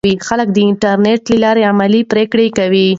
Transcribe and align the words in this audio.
خلک 0.27 0.47
د 0.53 0.57
انټرنیټ 0.69 1.21
له 1.31 1.37
لارې 1.43 1.61
علمي 1.69 2.01
پریکړې 2.11 2.47
کوي. 2.57 2.87